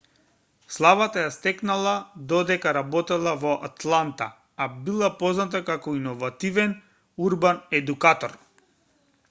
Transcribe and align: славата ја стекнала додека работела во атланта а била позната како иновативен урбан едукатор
славата 0.75 1.23
ја 1.25 1.33
стекнала 1.33 1.91
додека 2.31 2.71
работела 2.77 3.33
во 3.43 3.51
атланта 3.69 4.29
а 4.65 4.67
била 4.87 5.09
позната 5.21 5.61
како 5.69 5.93
иновативен 6.01 6.77
урбан 7.29 7.61
едукатор 7.83 8.35